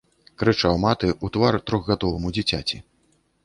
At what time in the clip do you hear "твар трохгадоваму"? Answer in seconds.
1.37-2.35